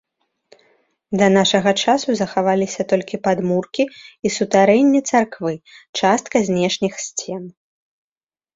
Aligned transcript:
Да 1.19 1.25
нашага 1.37 1.71
часу 1.85 2.09
захаваліся 2.21 2.81
толькі 2.95 3.21
падмуркі 3.29 3.83
і 3.91 4.27
сутарэнні 4.39 5.01
царквы, 5.13 5.53
частка 6.01 6.37
знешніх 6.51 6.93
сцен. 7.09 7.43